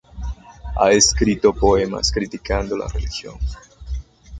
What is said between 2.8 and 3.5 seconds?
religión.